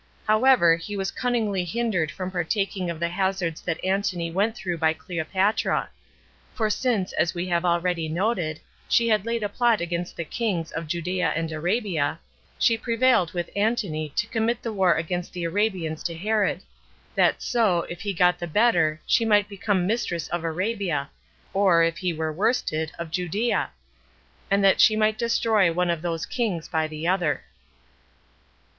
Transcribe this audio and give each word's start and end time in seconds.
However, 0.25 0.77
he 0.77 0.97
was 0.97 1.11
cunningly 1.11 1.63
hindered 1.63 2.09
from 2.09 2.31
partaking 2.31 2.89
of 2.89 2.99
the 2.99 3.09
hazards 3.09 3.61
that 3.61 3.85
Antony 3.85 4.31
went 4.31 4.55
through 4.57 4.79
by 4.79 4.93
Cleopatra; 4.93 5.91
for 6.55 6.71
since, 6.71 7.13
as 7.13 7.35
we 7.35 7.45
have 7.49 7.63
already 7.63 8.09
noted, 8.09 8.59
she 8.89 9.09
had 9.09 9.27
laid 9.27 9.43
a 9.43 9.47
plot 9.47 9.79
against 9.79 10.17
the 10.17 10.23
kings 10.23 10.71
[of 10.71 10.87
Judea 10.87 11.33
and 11.35 11.51
Arabia], 11.51 12.17
she 12.57 12.79
prevailed 12.79 13.33
with 13.33 13.51
Antony 13.55 14.11
to 14.15 14.25
commit 14.25 14.63
the 14.63 14.73
war 14.73 14.95
against 14.95 15.33
the 15.33 15.43
Arabians 15.43 16.01
to 16.05 16.17
Herod; 16.17 16.63
that 17.13 17.39
so, 17.43 17.83
if 17.83 18.01
he 18.01 18.11
got 18.11 18.39
the 18.39 18.47
better, 18.47 18.99
she 19.05 19.23
might 19.23 19.47
become 19.47 19.85
mistress 19.85 20.27
of 20.29 20.43
Arabia, 20.43 21.11
or, 21.53 21.83
if 21.83 21.99
he 21.99 22.11
were 22.11 22.33
worsted, 22.33 22.91
of 22.97 23.11
Judea; 23.11 23.69
and 24.49 24.63
that 24.63 24.81
she 24.81 24.95
might 24.95 25.19
destroy 25.19 25.71
one 25.71 25.91
of 25.91 26.01
those 26.01 26.25
kings 26.25 26.67
by 26.67 26.87
the 26.87 27.07
other. 27.07 27.43